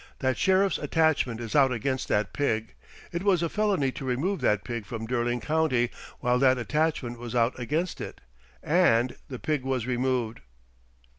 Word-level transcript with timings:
That 0.17 0.35
Sheriff's 0.35 0.79
attachment 0.79 1.39
is 1.39 1.55
out 1.55 1.71
against 1.71 2.07
that 2.07 2.33
pig; 2.33 2.73
it 3.11 3.21
was 3.21 3.43
a 3.43 3.49
felony 3.49 3.91
to 3.91 4.03
remove 4.03 4.41
that 4.41 4.63
pig 4.63 4.83
from 4.83 5.05
Derling 5.07 5.41
County 5.43 5.91
while 6.21 6.39
that 6.39 6.57
attachment 6.57 7.19
was 7.19 7.35
out 7.35 7.59
against 7.59 8.01
it. 8.01 8.19
And 8.63 9.15
the 9.27 9.37
pig 9.37 9.61
was 9.61 9.85
removed." 9.85 10.39